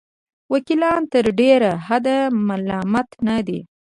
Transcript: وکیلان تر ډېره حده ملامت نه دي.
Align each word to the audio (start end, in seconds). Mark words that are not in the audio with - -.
وکیلان 0.53 1.01
تر 1.13 1.25
ډېره 1.39 1.71
حده 1.87 2.17
ملامت 2.47 3.09
نه 3.27 3.37
دي. 3.47 3.59